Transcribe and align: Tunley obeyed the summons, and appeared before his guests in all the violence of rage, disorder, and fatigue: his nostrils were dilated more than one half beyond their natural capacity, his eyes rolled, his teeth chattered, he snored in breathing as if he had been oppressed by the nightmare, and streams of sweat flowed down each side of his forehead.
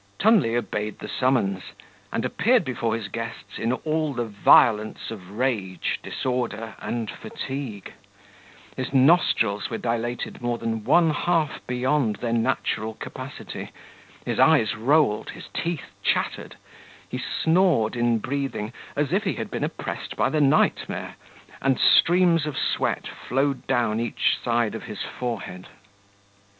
Tunley 0.17 0.55
obeyed 0.55 0.97
the 0.97 1.07
summons, 1.07 1.61
and 2.11 2.25
appeared 2.25 2.65
before 2.65 2.95
his 2.95 3.07
guests 3.07 3.59
in 3.59 3.71
all 3.71 4.13
the 4.15 4.25
violence 4.25 5.11
of 5.11 5.37
rage, 5.37 5.99
disorder, 6.01 6.73
and 6.79 7.11
fatigue: 7.11 7.93
his 8.75 8.93
nostrils 8.95 9.69
were 9.69 9.77
dilated 9.77 10.41
more 10.41 10.57
than 10.57 10.83
one 10.85 11.11
half 11.11 11.61
beyond 11.67 12.15
their 12.15 12.33
natural 12.33 12.95
capacity, 12.95 13.69
his 14.25 14.39
eyes 14.39 14.75
rolled, 14.75 15.29
his 15.29 15.49
teeth 15.53 15.91
chattered, 16.01 16.55
he 17.07 17.19
snored 17.19 17.95
in 17.95 18.17
breathing 18.17 18.73
as 18.95 19.13
if 19.13 19.23
he 19.23 19.33
had 19.35 19.51
been 19.51 19.63
oppressed 19.63 20.15
by 20.15 20.29
the 20.31 20.41
nightmare, 20.41 21.13
and 21.61 21.79
streams 21.79 22.47
of 22.47 22.57
sweat 22.57 23.05
flowed 23.07 23.67
down 23.67 23.99
each 23.99 24.39
side 24.43 24.73
of 24.73 24.85
his 24.85 25.03
forehead. 25.03 25.67